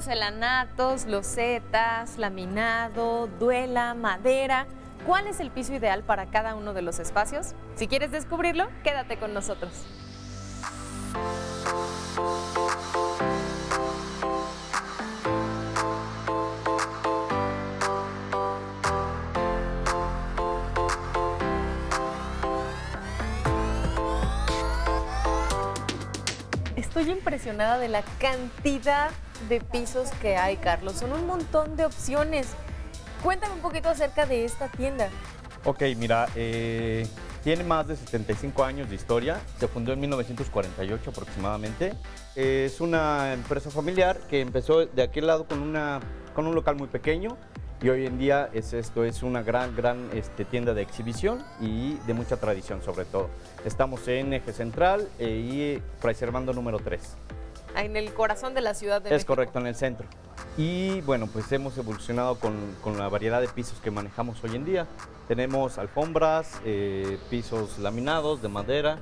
[0.00, 4.66] porcelanatos, losetas, laminado, duela, madera.
[5.06, 7.54] ¿Cuál es el piso ideal para cada uno de los espacios?
[7.74, 9.84] Si quieres descubrirlo, quédate con nosotros.
[26.74, 29.10] Estoy impresionada de la cantidad
[29.48, 30.94] de pisos que hay, Carlos.
[30.94, 32.48] Son un montón de opciones.
[33.22, 35.08] Cuéntame un poquito acerca de esta tienda.
[35.64, 37.06] Ok, mira, eh,
[37.44, 39.40] tiene más de 75 años de historia.
[39.58, 41.94] Se fundó en 1948 aproximadamente.
[42.34, 46.00] Es una empresa familiar que empezó de aquel lado con, una,
[46.34, 47.36] con un local muy pequeño
[47.82, 51.94] y hoy en día es esto es una gran gran este, tienda de exhibición y
[52.06, 53.28] de mucha tradición sobre todo.
[53.64, 56.14] Estamos en Eje Central eh, y Fray
[56.54, 57.00] número 3.
[57.76, 59.32] En el corazón de la ciudad de Es México.
[59.34, 60.06] correcto, en el centro.
[60.56, 64.64] Y bueno, pues hemos evolucionado con, con la variedad de pisos que manejamos hoy en
[64.64, 64.86] día.
[65.28, 68.98] Tenemos alfombras, eh, pisos laminados de madera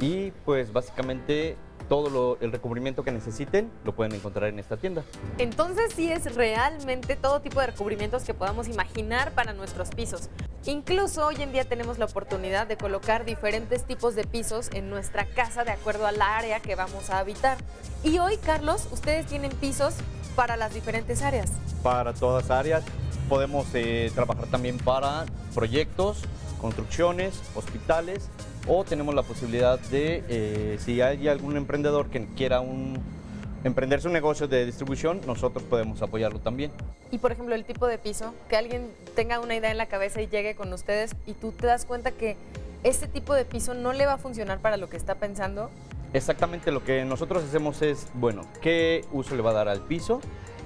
[0.00, 1.56] y pues básicamente
[1.88, 5.02] todo lo- el recubrimiento que necesiten lo pueden encontrar en esta tienda.
[5.38, 10.28] Entonces sí es realmente todo tipo de recubrimientos que podamos imaginar para nuestros pisos.
[10.66, 15.24] Incluso hoy en día tenemos la oportunidad de colocar diferentes tipos de pisos en nuestra
[15.24, 17.56] casa de acuerdo al área que vamos a habitar.
[18.04, 19.94] Y hoy, Carlos, ustedes tienen pisos
[20.36, 21.50] para las diferentes áreas.
[21.82, 22.84] Para todas áreas
[23.28, 26.18] podemos eh, trabajar también para proyectos,
[26.60, 28.28] construcciones, hospitales
[28.68, 33.02] o tenemos la posibilidad de, eh, si hay algún emprendedor que quiera un,
[33.64, 36.70] emprender su negocio de distribución, nosotros podemos apoyarlo también.
[37.10, 40.22] Y por ejemplo, el tipo de piso, que alguien tenga una idea en la cabeza
[40.22, 42.36] y llegue con ustedes y tú te das cuenta que
[42.82, 45.70] ese tipo de piso no le va a funcionar para lo que está pensando.
[46.12, 50.20] Exactamente lo que nosotros hacemos es, bueno, qué uso le va a dar al piso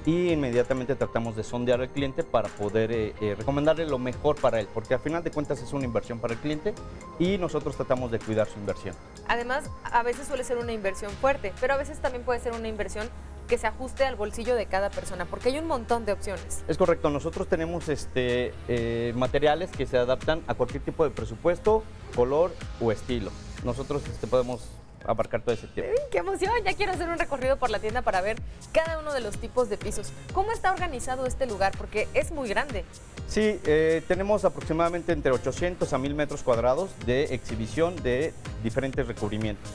[0.06, 4.60] y inmediatamente tratamos de sondear al cliente para poder eh, eh, recomendarle lo mejor para
[4.60, 6.74] él, porque al final de cuentas es una inversión para el cliente
[7.18, 8.94] y nosotros tratamos de cuidar su inversión.
[9.28, 12.68] Además, a veces suele ser una inversión fuerte, pero a veces también puede ser una
[12.68, 13.08] inversión
[13.48, 16.64] que se ajuste al bolsillo de cada persona, porque hay un montón de opciones.
[16.66, 21.82] Es correcto, nosotros tenemos este, eh, materiales que se adaptan a cualquier tipo de presupuesto,
[22.16, 23.30] color o estilo.
[23.62, 24.62] Nosotros este, podemos
[25.04, 25.92] abarcar todo ese tiempo.
[25.92, 26.52] ¡Uy, ¡Qué emoción!
[26.64, 28.36] Ya quiero hacer un recorrido por la tienda para ver
[28.72, 30.12] cada uno de los tipos de pisos.
[30.32, 31.72] ¿Cómo está organizado este lugar?
[31.76, 32.84] Porque es muy grande.
[33.28, 38.32] Sí, eh, tenemos aproximadamente entre 800 a 1000 metros cuadrados de exhibición de
[38.62, 39.70] diferentes recubrimientos.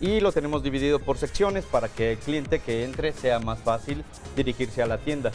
[0.00, 4.04] Y lo tenemos dividido por secciones para que el cliente que entre sea más fácil
[4.36, 5.30] dirigirse a la tienda.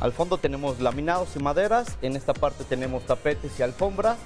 [0.00, 4.18] Al fondo tenemos laminados y maderas, en esta parte tenemos tapetes y alfombras.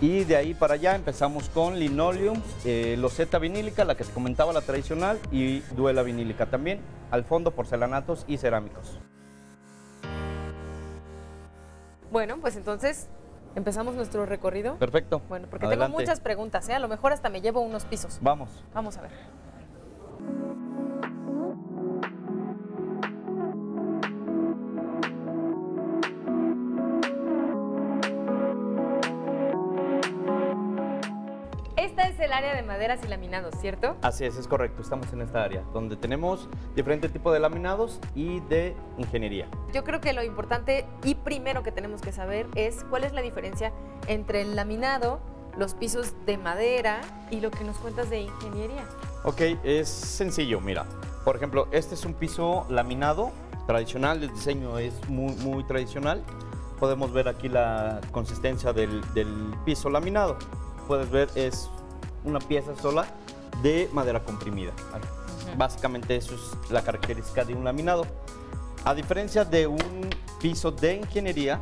[0.00, 4.52] Y de ahí para allá empezamos con linoleum, eh, loseta vinílica, la que te comentaba,
[4.52, 6.80] la tradicional, y duela vinílica también.
[7.10, 8.98] Al fondo porcelanatos y cerámicos.
[12.10, 13.08] Bueno, pues entonces
[13.54, 14.76] empezamos nuestro recorrido.
[14.76, 15.22] Perfecto.
[15.28, 15.92] Bueno, porque Adelante.
[15.92, 16.74] tengo muchas preguntas, ¿eh?
[16.74, 18.18] A lo mejor hasta me llevo unos pisos.
[18.20, 18.50] Vamos.
[18.74, 19.12] Vamos a ver.
[31.76, 33.96] Esta es el área de maderas y laminados, ¿cierto?
[34.00, 34.80] Así es, es correcto.
[34.80, 39.46] Estamos en esta área donde tenemos diferente tipo de laminados y de ingeniería.
[39.74, 43.20] Yo creo que lo importante y primero que tenemos que saber es cuál es la
[43.20, 43.72] diferencia
[44.06, 45.20] entre el laminado,
[45.58, 48.84] los pisos de madera y lo que nos cuentas de ingeniería.
[49.24, 50.86] Ok, es sencillo, mira.
[51.26, 53.32] Por ejemplo, este es un piso laminado
[53.66, 56.22] tradicional, el diseño es muy, muy tradicional.
[56.80, 60.38] Podemos ver aquí la consistencia del, del piso laminado.
[60.86, 61.68] Puedes ver, es
[62.26, 63.06] una pieza sola
[63.62, 64.72] de madera comprimida.
[65.56, 68.04] Básicamente eso es la característica de un laminado.
[68.84, 69.78] A diferencia de un
[70.40, 71.60] piso de ingeniería,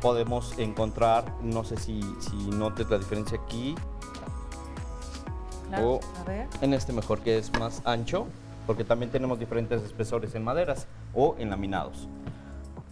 [0.00, 3.74] podemos encontrar, no sé si, si notes la diferencia aquí,
[5.68, 5.88] Claro.
[5.94, 6.48] O- A ver.
[6.62, 8.26] en este mejor que es más ancho,
[8.66, 12.08] porque también tenemos diferentes espesores en maderas o en laminados.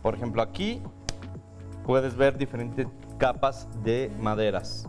[0.03, 0.81] Por ejemplo, aquí
[1.85, 2.87] puedes ver diferentes
[3.19, 4.87] capas de maderas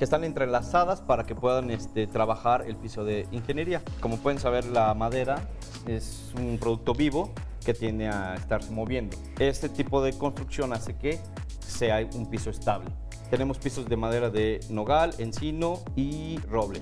[0.00, 3.82] que están entrelazadas para que puedan este, trabajar el piso de ingeniería.
[4.00, 5.46] Como pueden saber, la madera
[5.86, 7.32] es un producto vivo
[7.66, 9.14] que tiende a estarse moviendo.
[9.38, 11.20] Este tipo de construcción hace que
[11.60, 12.88] sea un piso estable.
[13.28, 16.80] Tenemos pisos de madera de nogal, encino y roble.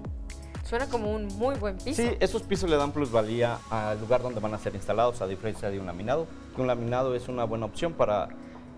[0.62, 2.00] Suena como un muy buen piso.
[2.00, 5.70] Sí, esos pisos le dan plusvalía al lugar donde van a ser instalados, a diferencia
[5.70, 6.28] de un laminado.
[6.54, 8.28] Que un laminado es una buena opción para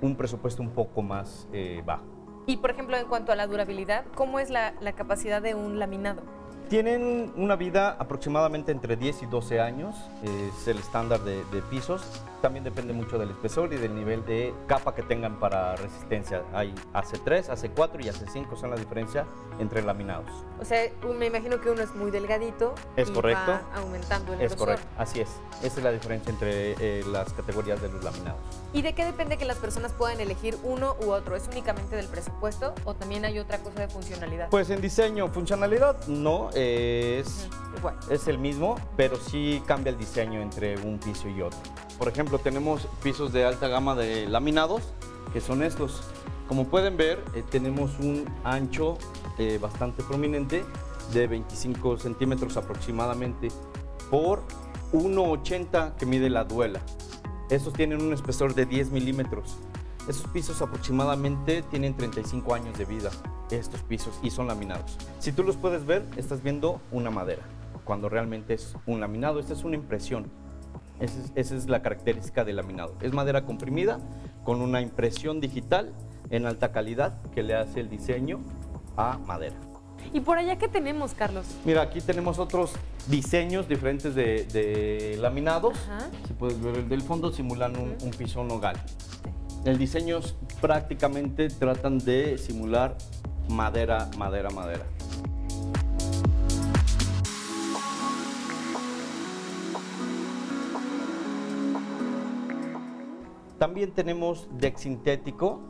[0.01, 2.20] un presupuesto un poco más eh, bajo.
[2.51, 5.79] Y por ejemplo, en cuanto a la durabilidad, ¿cómo es la, la capacidad de un
[5.79, 6.21] laminado?
[6.69, 9.95] Tienen una vida aproximadamente entre 10 y 12 años,
[10.25, 12.03] es el estándar de, de pisos.
[12.41, 16.43] También depende mucho del espesor y del nivel de capa que tengan para resistencia.
[16.55, 19.27] Hay AC3, AC4 y AC5 son la diferencia
[19.59, 20.31] entre laminados.
[20.59, 23.51] O sea, me imagino que uno es muy delgadito Es y correcto.
[23.51, 24.69] va aumentando el Es grosor.
[24.77, 25.29] correcto, así es.
[25.63, 28.41] Esa es la diferencia entre eh, las categorías de los laminados.
[28.73, 31.37] ¿Y de qué depende que las personas puedan elegir uno u otro?
[31.37, 34.49] ¿Es únicamente del presupuesto o también hay otra cosa de funcionalidad?
[34.49, 37.97] Pues en diseño, funcionalidad, no, es, Ujú, Igual.
[38.09, 41.59] es el mismo, pero sí cambia el diseño entre un piso y otro.
[41.99, 44.83] Por ejemplo, tenemos pisos de alta gama de laminados,
[45.33, 46.03] que son estos.
[46.49, 48.99] Como pueden ver, eh, tenemos un ancho
[49.39, 50.65] eh, bastante prominente
[51.13, 53.49] de 25 centímetros aproximadamente
[54.11, 54.43] por
[54.93, 56.81] 1,80 que mide la duela.
[57.51, 59.57] Estos tienen un espesor de 10 milímetros.
[60.09, 63.11] Esos pisos aproximadamente tienen 35 años de vida,
[63.51, 64.97] estos pisos, y son laminados.
[65.19, 67.43] Si tú los puedes ver, estás viendo una madera,
[67.85, 69.41] cuando realmente es un laminado.
[69.41, 70.31] Esta es una impresión.
[71.01, 72.95] Esa es, esa es la característica del laminado.
[73.01, 73.99] Es madera comprimida
[74.45, 75.93] con una impresión digital
[76.31, 78.41] en alta calidad que le hace el diseño
[78.97, 79.57] a madera.
[80.13, 81.47] ¿Y por allá qué tenemos, Carlos?
[81.65, 82.73] Mira, aquí tenemos otros
[83.07, 85.75] diseños diferentes de, de laminados.
[85.89, 86.09] Ajá.
[86.27, 88.77] Si puedes ver el del fondo, simulan un, un piso nogal.
[89.65, 92.97] El diseño es prácticamente tratan de simular
[93.49, 94.87] madera, madera, madera.
[103.61, 105.61] También tenemos deck sintético.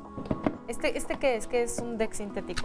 [0.69, 1.49] ¿Este, ¿Este qué es?
[1.49, 2.63] ¿Qué es un deck sintético?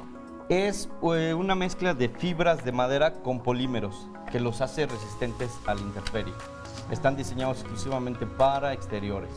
[0.49, 5.73] Es eh, una mezcla de fibras de madera con polímeros que los hace resistentes a
[5.73, 6.33] la intemperie.
[6.91, 9.31] Están diseñados exclusivamente para exteriores.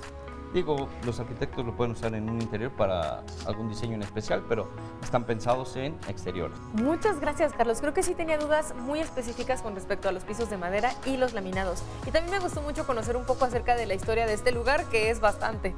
[0.53, 4.69] Digo, los arquitectos lo pueden usar en un interior para algún diseño en especial, pero
[5.03, 6.59] están pensados en exteriores.
[6.73, 7.81] Muchas gracias, Carlos.
[7.81, 11.17] Creo que sí tenía dudas muy específicas con respecto a los pisos de madera y
[11.17, 11.83] los laminados.
[12.07, 14.85] Y también me gustó mucho conocer un poco acerca de la historia de este lugar,
[14.87, 15.75] que es bastante.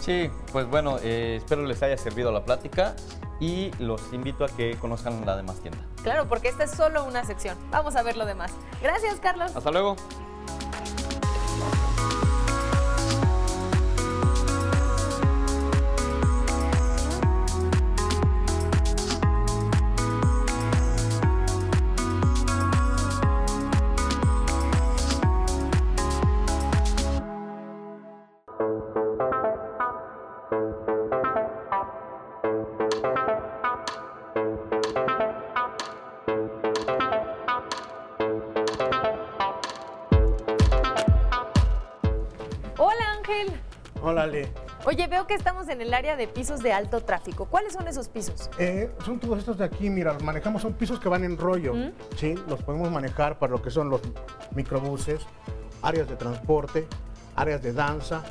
[0.00, 2.94] Sí, pues bueno, eh, espero les haya servido la plática
[3.40, 5.80] y los invito a que conozcan la demás tienda.
[6.02, 7.56] Claro, porque esta es solo una sección.
[7.70, 8.52] Vamos a ver lo demás.
[8.82, 9.54] Gracias, Carlos.
[9.54, 9.96] Hasta luego.
[45.28, 47.44] Que estamos en el área de pisos de alto tráfico.
[47.44, 48.50] ¿Cuáles son esos pisos?
[48.58, 51.74] Eh, son todos estos de aquí, mira, los manejamos, son pisos que van en rollo,
[51.74, 51.92] ¿Mm?
[52.16, 52.34] ¿sí?
[52.48, 54.00] Los podemos manejar para lo que son los
[54.54, 55.20] microbuses,
[55.82, 56.88] áreas de transporte,
[57.36, 58.24] áreas de danza,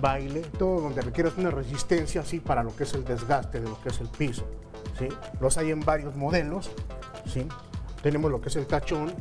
[0.00, 3.80] baile, todo donde requieras una resistencia, así, para lo que es el desgaste de lo
[3.80, 4.44] que es el piso,
[4.98, 5.08] ¿sí?
[5.40, 6.70] Los hay en varios modelos,
[7.26, 7.46] ¿sí?
[8.02, 9.14] Tenemos lo que es el tachón,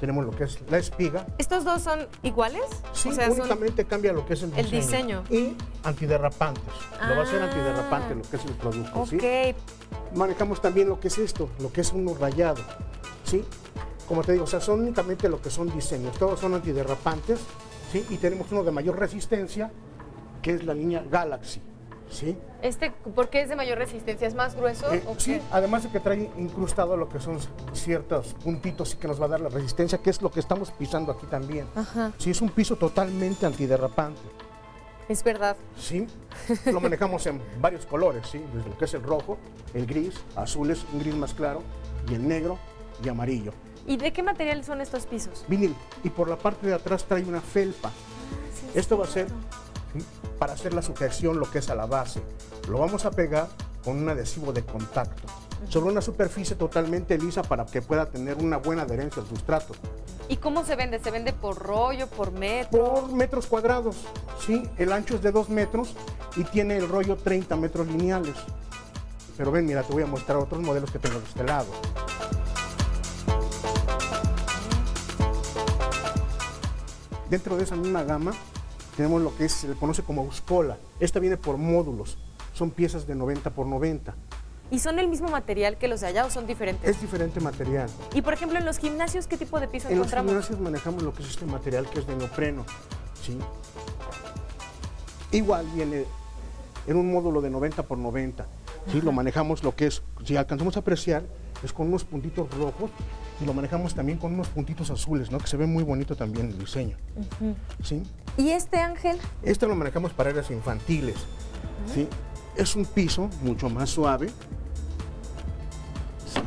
[0.00, 2.62] tenemos lo que es la espiga, ¿Estos dos son iguales?
[2.92, 5.24] Sí, o sea, son- únicamente cambia lo que es el el diseño.
[5.30, 6.62] Y antiderrapantes.
[7.08, 7.46] Lo va a hacer Ah.
[7.46, 9.16] antiderrapante lo que es el producto, ¿sí?
[9.16, 9.56] Ok.
[10.16, 12.62] manejamos también lo que es esto, lo que es uno rayado,
[13.24, 13.44] ¿sí?
[14.08, 17.40] Como te digo, o sea, son únicamente lo que son diseños, todos son antiderrapantes,
[17.92, 18.06] ¿sí?
[18.08, 19.70] Y tenemos uno de mayor resistencia,
[20.40, 21.60] que es la línea Galaxy,
[22.10, 22.36] ¿sí?
[22.62, 24.26] Este, ¿por qué es de mayor resistencia?
[24.26, 24.92] ¿Es más grueso?
[24.92, 25.42] Eh, o sí, qué?
[25.52, 27.38] además de que trae incrustado lo que son
[27.72, 31.12] ciertos puntitos que nos va a dar la resistencia, que es lo que estamos pisando
[31.12, 31.66] aquí también.
[31.74, 32.12] Ajá.
[32.18, 34.20] Sí, es un piso totalmente antiderrapante.
[35.08, 35.56] Es verdad.
[35.78, 36.06] ¿sí?
[36.66, 38.44] Lo manejamos en varios colores, ¿sí?
[38.52, 39.38] Desde lo que es el rojo,
[39.72, 41.62] el gris, azules, un gris más claro,
[42.10, 42.58] y el negro
[43.02, 43.52] y amarillo.
[43.86, 45.46] ¿Y de qué material son estos pisos?
[45.48, 45.74] Vinil.
[46.04, 47.90] Y por la parte de atrás trae una felpa.
[48.74, 49.34] Esto va a ser ¿sí?
[50.38, 52.22] Para hacer la sujeción, lo que es a la base.
[52.68, 53.48] Lo vamos a pegar
[53.84, 55.22] con un adhesivo de contacto
[55.68, 59.74] sobre una superficie totalmente lisa para que pueda tener una buena adherencia al sustrato.
[60.28, 60.98] ¿Y cómo se vende?
[61.00, 62.84] ¿Se vende por rollo, por metro?
[62.84, 63.96] Por metros cuadrados,
[64.46, 64.68] ¿sí?
[64.76, 65.94] El ancho es de 2 metros
[66.36, 68.36] y tiene el rollo 30 metros lineales.
[69.36, 71.68] Pero ven, mira, te voy a mostrar otros modelos que tengo de este lado.
[77.30, 78.32] Dentro de esa misma gama
[78.98, 80.76] tenemos lo que es- se le conoce como Uscola.
[80.98, 82.18] Esta viene por módulos,
[82.52, 84.16] son piezas de 90 por 90.
[84.72, 86.90] ¿Y son el mismo material que los de allá o son diferentes?
[86.90, 87.88] Es diferente material.
[88.12, 90.32] Y por ejemplo, en los gimnasios, ¿qué tipo de piso En los encontramos?
[90.32, 92.66] gimnasios manejamos lo que es este material que es de neopreno,
[93.22, 93.38] ¿sí?
[95.30, 96.04] Igual viene
[96.88, 98.46] en un módulo de 90 por 90.
[98.90, 99.00] ¿sí?
[99.00, 101.22] Lo manejamos lo que es, si alcanzamos a apreciar,
[101.62, 102.90] es con unos puntitos rojos
[103.40, 105.38] y lo manejamos también con unos puntitos azules, ¿no?
[105.38, 106.96] que se ve muy bonito también el diseño.
[107.82, 108.02] ¿sí?
[108.36, 109.18] ¿Y este ángel?
[109.42, 111.16] Este lo manejamos para áreas infantiles.
[111.94, 112.08] ¿sí?
[112.56, 114.28] Es un piso mucho más suave.
[116.26, 116.40] Sí.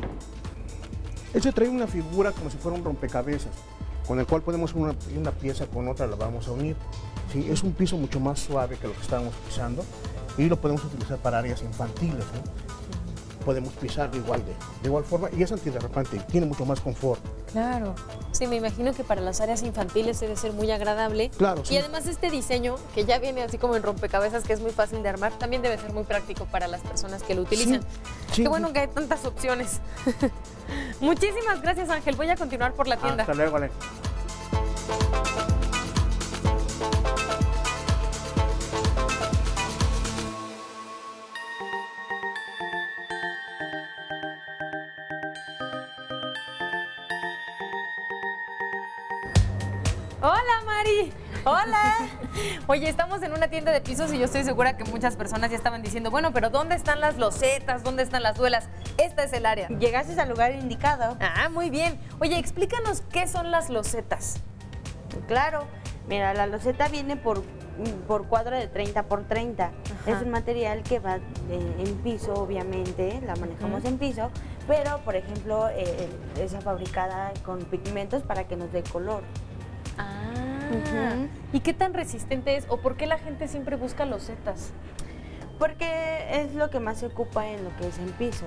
[1.33, 3.53] Este trae una figura como si fuera un rompecabezas,
[4.05, 6.75] con el cual podemos una, una pieza con otra la vamos a unir.
[7.31, 7.47] ¿sí?
[7.49, 9.85] Es un piso mucho más suave que lo que estábamos pisando
[10.37, 12.25] y lo podemos utilizar para áreas infantiles.
[12.33, 12.70] ¿no?
[13.45, 17.21] Podemos pisarlo igual de, de igual forma y es antiderrapante, tiene mucho más confort.
[17.51, 17.95] Claro.
[18.31, 21.29] Sí, me imagino que para las áreas infantiles debe ser muy agradable.
[21.37, 21.77] Claro, Y sí.
[21.77, 25.09] además este diseño, que ya viene así como en rompecabezas, que es muy fácil de
[25.09, 27.81] armar, también debe ser muy práctico para las personas que lo utilizan.
[28.31, 29.81] sí, Qué bueno que hay tantas opciones.
[31.01, 32.15] Muchísimas gracias, Ángel.
[32.15, 33.23] Voy a continuar por la tienda.
[33.23, 33.71] Hasta luego, Ale.
[50.23, 51.11] Hola, Mari.
[51.45, 51.95] Hola.
[52.67, 55.57] Oye, estamos en una tienda de pisos y yo estoy segura que muchas personas ya
[55.57, 57.83] estaban diciendo, bueno, pero ¿dónde están las losetas?
[57.83, 58.69] ¿Dónde están las duelas?
[58.99, 59.67] Esta es el área.
[59.69, 61.17] Llegaste al lugar indicado.
[61.19, 61.99] Ah, muy bien.
[62.19, 64.41] Oye, explícanos qué son las losetas.
[65.27, 65.65] Claro.
[66.07, 67.41] Mira, la loseta viene por,
[68.07, 69.63] por cuadro de 30 por 30.
[69.63, 69.73] Ajá.
[70.05, 74.29] Es un material que va eh, en piso, obviamente, la manejamos en piso,
[74.67, 76.07] pero, por ejemplo, eh,
[76.39, 79.23] es fabricada con pigmentos para que nos dé color.
[81.53, 84.71] ¿Y qué tan resistente es o por qué la gente siempre busca losetas?
[85.59, 88.45] Porque es lo que más se ocupa en lo que es en piso.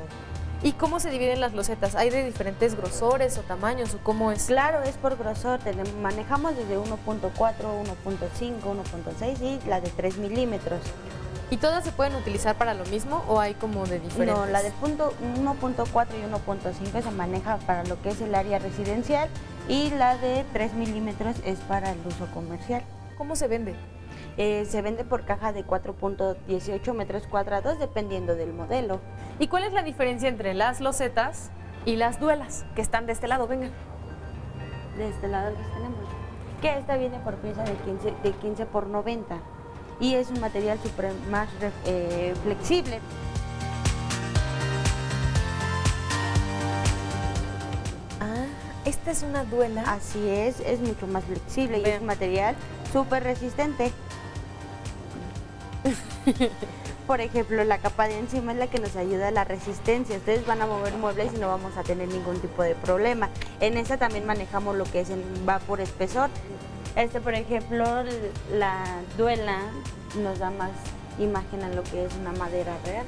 [0.63, 1.95] ¿Y cómo se dividen las losetas?
[1.95, 4.47] ¿Hay de diferentes grosores o tamaños o cómo es?
[4.47, 5.61] Claro, es por grosor.
[6.01, 10.81] manejamos desde 1.4, 1.5, 1.6 y la de 3 milímetros.
[11.51, 14.37] ¿Y todas se pueden utilizar para lo mismo o hay como de diferentes?
[14.37, 15.13] No, la de punto
[15.45, 19.29] 1.4 y 1.5 se maneja para lo que es el área residencial
[19.69, 22.83] y la de 3 milímetros es para el uso comercial.
[23.19, 23.75] ¿Cómo se vende?
[24.37, 29.01] Eh, se vende por caja de 4.18 metros cuadrados dependiendo del modelo.
[29.39, 31.51] ¿Y cuál es la diferencia entre las losetas
[31.85, 33.47] y las duelas que están de este lado?
[33.47, 33.71] Vengan.
[34.97, 36.01] De este lado las tenemos.
[36.63, 39.37] Que esta viene por pieza de 15, de 15 por 90
[40.01, 41.49] y es un material super más
[41.87, 43.01] eh, flexible.
[48.21, 48.47] Ah,
[48.85, 49.83] esta es una duela.
[49.83, 52.55] Así es, es mucho más flexible y es un material
[52.93, 53.93] súper resistente.
[57.07, 60.17] Por ejemplo, la capa de encima es la que nos ayuda a la resistencia.
[60.17, 63.29] Ustedes van a mover muebles y no vamos a tener ningún tipo de problema.
[63.61, 66.31] En esta también manejamos lo que es el va por espesor.
[66.97, 67.85] Este, por ejemplo,
[68.53, 68.85] la
[69.19, 69.59] duela
[70.23, 70.71] nos da más
[71.19, 73.07] imagen a lo que es una madera real.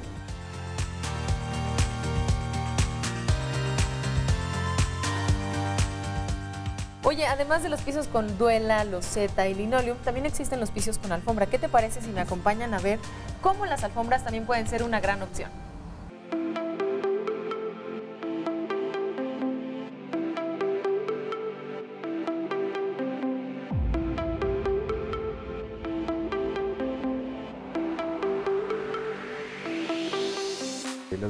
[7.03, 11.13] Oye, además de los pisos con duela, loseta y linoleum, también existen los pisos con
[11.13, 11.45] alfombra.
[11.45, 12.99] ¿Qué te parece si me acompañan a ver
[13.41, 15.49] cómo las alfombras también pueden ser una gran opción?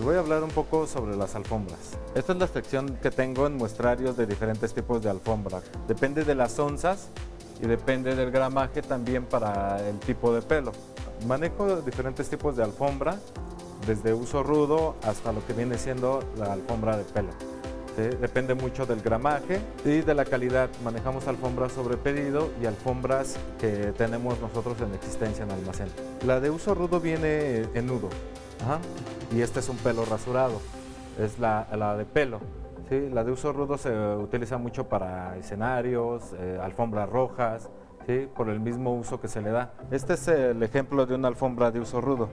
[0.08, 1.98] Voy a hablar un poco sobre las alfombras.
[2.16, 5.60] Esta es la sección que tengo en muestrarios de diferentes tipos de alfombra.
[5.86, 7.10] Depende de las onzas
[7.62, 10.72] y depende del gramaje también para el tipo de pelo.
[11.28, 13.20] Manejo diferentes tipos de alfombra,
[13.86, 17.32] desde uso rudo hasta lo que viene siendo la alfombra de pelo.
[17.98, 20.70] Depende mucho del gramaje y de la calidad.
[20.86, 25.90] Manejamos alfombras sobre pedido y alfombras que tenemos nosotros en existencia en almacén.
[26.26, 28.08] La de uso rudo viene en nudo.
[29.36, 30.62] Y este es un pelo rasurado,
[31.20, 32.40] es la, la de pelo.
[32.90, 33.10] ¿sí?
[33.10, 37.70] La de uso rudo se utiliza mucho para escenarios, eh, alfombras rojas,
[38.06, 38.28] ¿sí?
[38.36, 39.74] por el mismo uso que se le da.
[39.92, 42.30] Este es el ejemplo de una alfombra de uso rudo.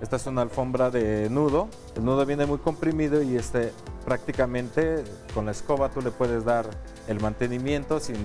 [0.00, 1.68] Esta es una alfombra de nudo.
[1.96, 3.72] El nudo viene muy comprimido y este
[4.04, 6.66] prácticamente con la escoba tú le puedes dar
[7.08, 8.16] el mantenimiento sin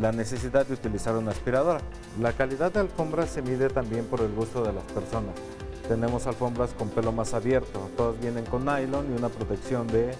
[0.00, 1.80] la necesidad de utilizar una aspiradora.
[2.20, 5.34] La calidad de alfombra se mide también por el gusto de las personas.
[5.90, 10.14] Tenemos alfombras con pelo más abierto, todas vienen con nylon y una protección de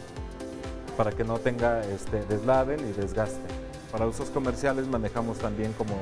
[0.96, 3.38] para que no tenga este, deslave ni desgaste.
[3.92, 5.94] Para usos comerciales manejamos también como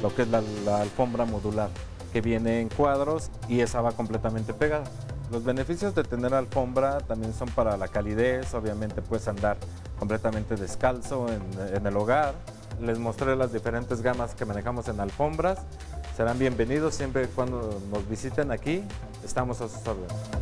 [0.00, 0.38] lo que es la,
[0.80, 1.68] alfombra modular,
[2.14, 4.84] que viene en cuadros y esa va completamente pegada.
[5.30, 9.58] Los beneficios de tener alfombra también son para la calidez, obviamente puedes andar
[9.98, 12.32] completamente descalzo en el hogar.
[12.80, 15.58] Les mostré las diferentes gamas que manejamos en alfombras.
[16.20, 18.82] Serán bienvenidos siempre cuando nos visiten aquí,
[19.24, 20.39] estamos a sus órdenes.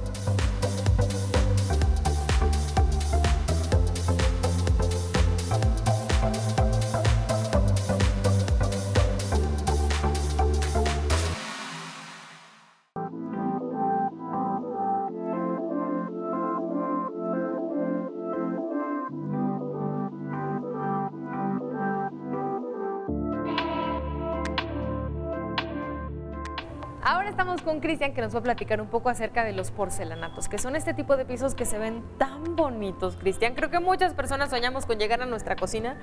[27.89, 30.93] Cristian que nos va a platicar un poco acerca de los porcelanatos, que son este
[30.93, 33.55] tipo de pisos que se ven tan bonitos, Cristian.
[33.55, 35.97] Creo que muchas personas soñamos con llegar a nuestra cocina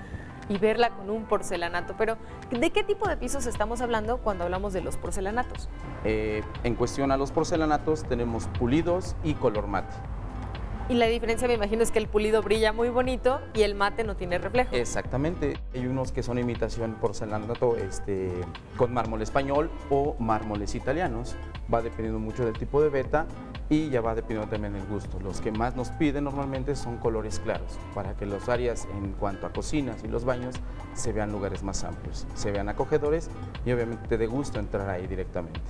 [0.50, 2.18] y verla con un porcelanato, pero
[2.50, 5.70] ¿de qué tipo de pisos estamos hablando cuando hablamos de los porcelanatos?
[6.06, 9.96] Eh, en cuestión a los porcelanatos tenemos pulidos y color mate.
[10.88, 14.04] Y la diferencia me imagino es que el pulido brilla muy bonito y el mate
[14.04, 14.76] no tiene reflejo.
[14.76, 15.58] Exactamente.
[15.74, 18.30] Hay unos que son imitación porcelanato este,
[18.78, 21.36] con mármol español o mármoles italianos.
[21.74, 23.26] Va dependiendo mucho del tipo de beta
[23.68, 25.20] y ya va dependiendo también del gusto.
[25.20, 29.48] Los que más nos piden normalmente son colores claros para que las áreas en cuanto
[29.48, 30.54] a cocinas y los baños
[30.94, 33.32] se vean lugares más amplios, se vean acogedores
[33.66, 35.62] y obviamente te dé gusto entrar ahí directamente.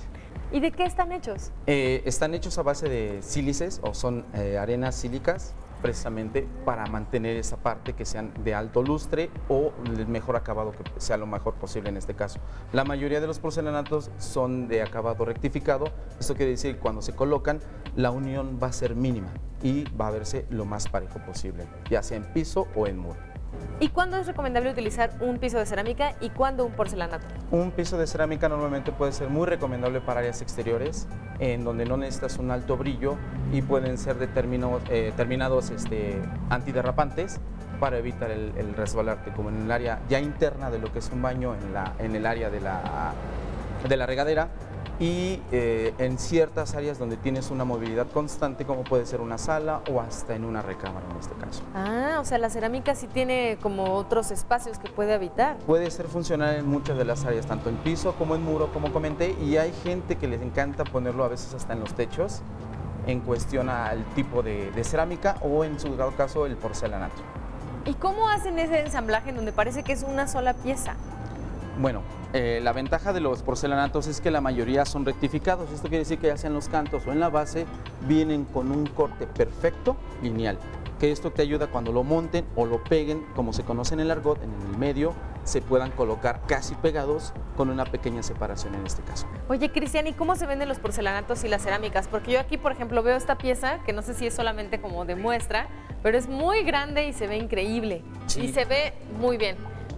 [0.52, 1.50] ¿Y de qué están hechos?
[1.66, 7.36] Eh, están hechos a base de sílices o son eh, arenas sílicas precisamente para mantener
[7.36, 11.54] esa parte que sean de alto lustre o el mejor acabado que sea lo mejor
[11.54, 12.38] posible en este caso.
[12.72, 15.86] La mayoría de los porcelanatos son de acabado rectificado,
[16.18, 17.60] esto quiere decir que cuando se colocan
[17.96, 22.02] la unión va a ser mínima y va a verse lo más parejo posible, ya
[22.02, 23.25] sea en piso o en muro.
[23.78, 27.26] ¿Y cuándo es recomendable utilizar un piso de cerámica y cuándo un porcelanato?
[27.50, 31.06] Un piso de cerámica normalmente puede ser muy recomendable para áreas exteriores,
[31.40, 33.16] en donde no necesitas un alto brillo
[33.52, 37.38] y pueden ser determinados, eh, terminados este, antiderrapantes
[37.78, 41.10] para evitar el, el, resbalarte, como en el área ya interna de lo que es
[41.10, 43.12] un baño, en, la, en el área de la,
[43.86, 44.48] de la regadera,
[44.98, 49.82] y eh, en ciertas áreas donde tienes una movilidad constante, como puede ser una sala
[49.90, 51.62] o hasta en una recámara en este caso.
[51.74, 55.58] Ah, o sea, la cerámica sí tiene como otros espacios que puede habitar.
[55.58, 58.92] Puede ser funcional en muchas de las áreas, tanto en piso como en muro, como
[58.92, 62.40] comenté, y hay gente que les encanta ponerlo a veces hasta en los techos,
[63.06, 67.22] en cuestión al tipo de, de cerámica o en su caso el porcelanato.
[67.84, 70.94] ¿Y cómo hacen ese ensamblaje en donde parece que es una sola pieza?
[71.78, 75.70] Bueno, eh, la ventaja de los porcelanatos es que la mayoría son rectificados.
[75.70, 77.66] Esto quiere decir que ya sea en los cantos o en la base,
[78.06, 80.58] vienen con un corte perfecto, lineal.
[80.98, 84.10] Que esto te ayuda cuando lo monten o lo peguen, como se conoce en el
[84.10, 85.12] argot, en el medio,
[85.44, 89.26] se puedan colocar casi pegados con una pequeña separación en este caso.
[89.48, 92.08] Oye, Cristian, ¿y cómo se venden los porcelanatos y las cerámicas?
[92.08, 95.04] Porque yo aquí, por ejemplo, veo esta pieza, que no sé si es solamente como
[95.04, 95.68] de muestra,
[96.02, 98.02] pero es muy grande y se ve increíble.
[98.26, 98.40] Sí.
[98.40, 99.56] Y se ve muy bien.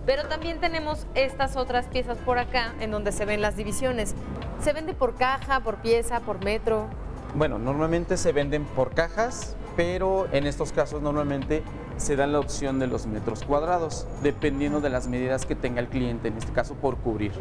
[0.08, 4.14] Pero también tenemos estas otras piezas por acá en donde se ven las divisiones.
[4.58, 6.86] ¿Se vende por caja, por pieza, por metro?
[7.34, 11.62] Bueno, normalmente se venden por cajas, pero en estos casos normalmente
[11.98, 15.88] se da la opción de los metros cuadrados, dependiendo de las medidas que tenga el
[15.88, 17.32] cliente, en este caso por cubrir.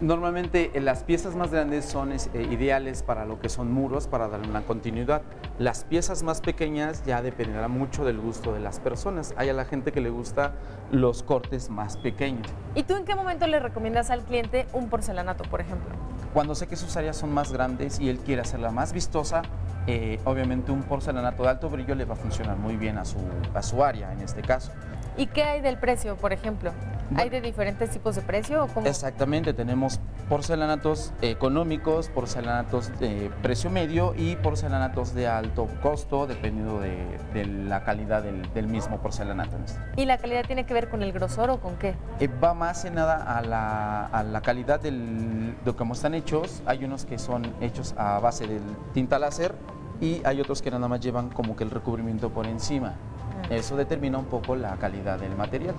[0.00, 2.18] Normalmente eh, las piezas más grandes son eh,
[2.50, 5.22] ideales para lo que son muros, para darle una continuidad.
[5.58, 9.34] Las piezas más pequeñas ya dependerá mucho del gusto de las personas.
[9.36, 10.54] Hay a la gente que le gusta
[10.90, 12.46] los cortes más pequeños.
[12.74, 15.90] ¿Y tú en qué momento le recomiendas al cliente un porcelanato, por ejemplo?
[16.32, 19.42] Cuando sé que sus áreas son más grandes y él quiere hacerla más vistosa,
[19.86, 23.18] eh, obviamente un porcelanato de alto brillo le va a funcionar muy bien a su,
[23.52, 24.70] a su área en este caso.
[25.16, 26.72] ¿Y qué hay del precio, por ejemplo?
[27.16, 28.86] ¿Hay de diferentes tipos de precio o cómo?
[28.86, 37.18] Exactamente, tenemos porcelanatos económicos, porcelanatos de precio medio y porcelanatos de alto costo, dependiendo de,
[37.34, 39.56] de la calidad del, del, mismo porcelanato.
[39.96, 41.96] ¿Y la calidad tiene que ver con el grosor o con qué?
[42.20, 46.62] Eh, va más en nada a la, a la calidad del, de cómo están hechos.
[46.66, 48.60] Hay unos que son hechos a base de
[48.94, 49.54] tinta láser
[50.00, 52.94] y hay otros que nada más llevan como que el recubrimiento por encima.
[53.50, 55.74] Eso determina un poco la calidad del material.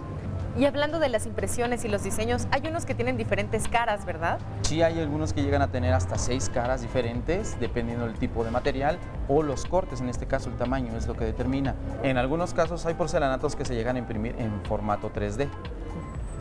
[0.57, 4.37] Y hablando de las impresiones y los diseños, hay unos que tienen diferentes caras, ¿verdad?
[4.63, 8.51] Sí, hay algunos que llegan a tener hasta seis caras diferentes, dependiendo del tipo de
[8.51, 8.97] material
[9.29, 11.75] o los cortes, en este caso el tamaño es lo que determina.
[12.03, 15.47] En algunos casos hay porcelanatos que se llegan a imprimir en formato 3D.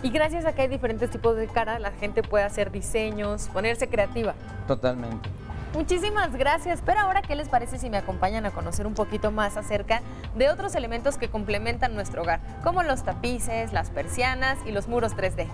[0.02, 3.88] Y gracias a que hay diferentes tipos de cara, la gente puede hacer diseños, ponerse
[3.88, 4.34] creativa.
[4.66, 5.28] Totalmente.
[5.72, 9.56] Muchísimas gracias, pero ahora, ¿qué les parece si me acompañan a conocer un poquito más
[9.56, 10.02] acerca
[10.34, 15.16] de otros elementos que complementan nuestro hogar, como los tapices, las persianas y los muros
[15.16, 15.46] 3D?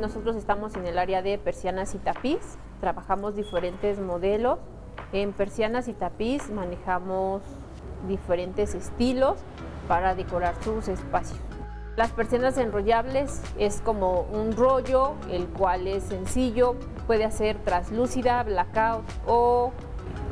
[0.00, 4.58] Nosotros estamos en el área de persianas y tapiz, trabajamos diferentes modelos.
[5.12, 7.42] En persianas y tapiz manejamos
[8.08, 9.38] diferentes estilos
[9.86, 11.47] para decorar sus espacios.
[11.98, 16.76] Las persianas enrollables es como un rollo, el cual es sencillo,
[17.08, 19.72] puede ser translúcida, blackout o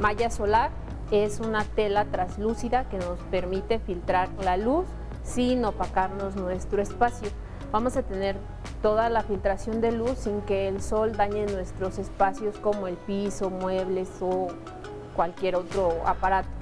[0.00, 0.70] malla solar.
[1.10, 4.86] Es una tela translúcida que nos permite filtrar la luz
[5.24, 7.30] sin opacarnos nuestro espacio.
[7.72, 8.36] Vamos a tener
[8.80, 13.50] toda la filtración de luz sin que el sol dañe nuestros espacios como el piso,
[13.50, 14.46] muebles o
[15.16, 16.55] cualquier otro aparato.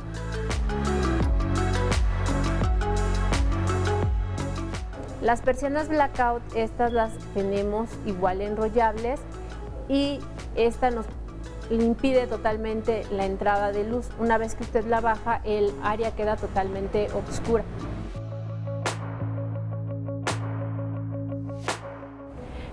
[5.24, 9.18] Las persianas blackout, estas las tenemos igual enrollables
[9.88, 10.20] y
[10.54, 11.06] esta nos
[11.70, 14.06] impide totalmente la entrada de luz.
[14.18, 17.64] Una vez que usted la baja, el área queda totalmente oscura.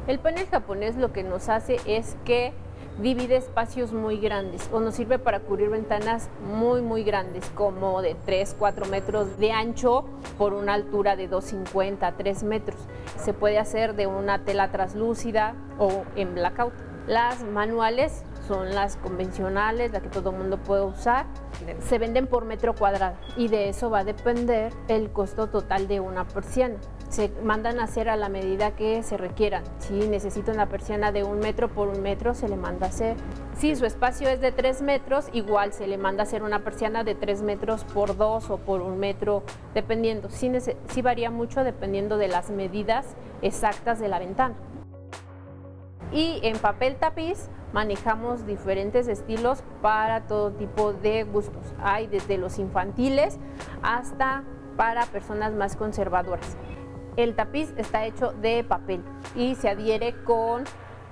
[0.07, 2.51] El panel japonés lo que nos hace es que
[2.99, 8.15] divide espacios muy grandes o nos sirve para cubrir ventanas muy muy grandes como de
[8.25, 10.05] 3, 4 metros de ancho
[10.37, 12.79] por una altura de 2,50, 3 metros.
[13.17, 16.73] Se puede hacer de una tela translúcida o en blackout.
[17.07, 21.25] Las manuales son las convencionales, las que todo el mundo puede usar.
[21.79, 25.99] Se venden por metro cuadrado y de eso va a depender el costo total de
[25.99, 26.77] una persiana
[27.11, 29.63] se mandan a hacer a la medida que se requieran.
[29.79, 33.17] Si necesita una persiana de un metro por un metro, se le manda a hacer.
[33.53, 37.03] Si su espacio es de tres metros, igual se le manda a hacer una persiana
[37.03, 39.43] de tres metros por dos o por un metro,
[39.73, 40.29] dependiendo.
[40.29, 40.49] Sí,
[41.01, 43.05] varía mucho dependiendo de las medidas
[43.41, 44.55] exactas de la ventana.
[46.13, 51.73] Y en papel tapiz manejamos diferentes estilos para todo tipo de gustos.
[51.83, 53.37] Hay desde los infantiles
[53.81, 54.43] hasta
[54.77, 56.55] para personas más conservadoras.
[57.21, 59.03] El tapiz está hecho de papel
[59.35, 60.63] y se adhiere con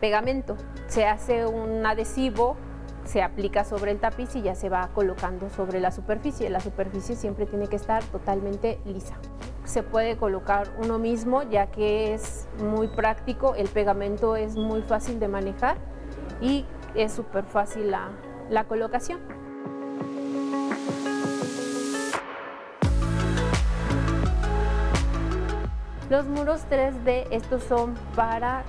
[0.01, 0.57] pegamento.
[0.87, 2.57] Se hace un adhesivo,
[3.05, 6.49] se aplica sobre el tapiz y ya se va colocando sobre la superficie.
[6.49, 9.19] La superficie siempre tiene que estar totalmente lisa.
[9.65, 15.19] Se puede colocar uno mismo ya que es muy práctico, el pegamento es muy fácil
[15.19, 15.77] de manejar
[16.41, 18.09] y es súper fácil la,
[18.49, 19.19] la colocación.
[26.09, 28.63] Los muros 3D, estos son para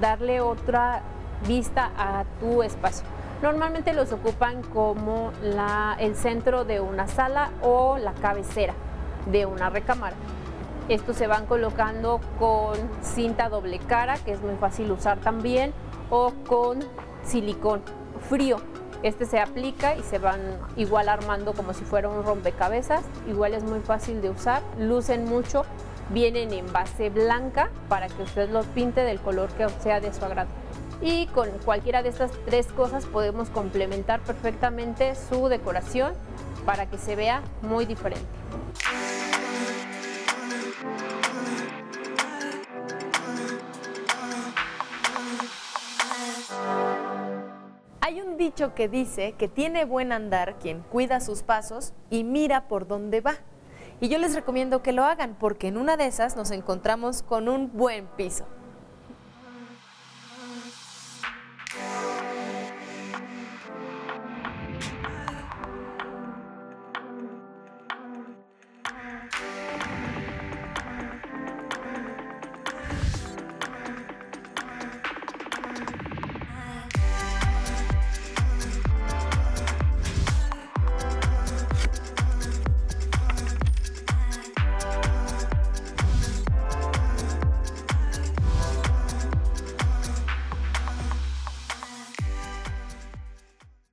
[0.00, 1.02] darle otra
[1.44, 3.04] vista a tu espacio.
[3.42, 5.32] Normalmente los ocupan como
[5.98, 8.74] el centro de una sala o la cabecera
[9.26, 10.14] de una recámara.
[10.88, 15.72] Estos se van colocando con cinta doble cara, que es muy fácil usar también,
[16.10, 16.78] o con
[17.24, 17.82] silicón
[18.28, 18.58] frío.
[19.02, 20.40] Este se aplica y se van
[20.76, 23.02] igual armando como si fuera un rompecabezas.
[23.26, 25.64] Igual es muy fácil de usar, lucen mucho
[26.10, 30.24] Vienen en base blanca para que usted los pinte del color que sea de su
[30.24, 30.50] agrado.
[31.00, 36.14] Y con cualquiera de estas tres cosas podemos complementar perfectamente su decoración
[36.64, 38.24] para que se vea muy diferente.
[48.00, 52.68] Hay un dicho que dice que tiene buen andar quien cuida sus pasos y mira
[52.68, 53.36] por dónde va.
[54.04, 57.48] Y yo les recomiendo que lo hagan porque en una de esas nos encontramos con
[57.48, 58.44] un buen piso.